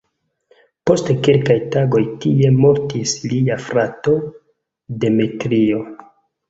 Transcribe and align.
Post 0.89 1.11
kelkaj 1.27 1.57
tagoj 1.75 2.01
tie 2.25 2.51
mortis 2.65 3.15
lia 3.29 3.59
frato 3.69 4.19
"Demetrio". 5.05 5.89